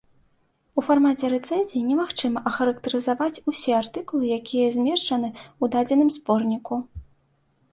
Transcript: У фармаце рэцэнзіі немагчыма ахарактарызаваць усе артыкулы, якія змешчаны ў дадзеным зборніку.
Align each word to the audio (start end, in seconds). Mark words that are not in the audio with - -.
У 0.81 0.83
фармаце 0.87 1.25
рэцэнзіі 1.33 1.81
немагчыма 1.89 2.43
ахарактарызаваць 2.51 3.41
усе 3.53 3.71
артыкулы, 3.81 4.25
якія 4.39 4.73
змешчаны 4.77 5.29
ў 5.61 5.65
дадзеным 5.77 6.09
зборніку. 6.17 6.83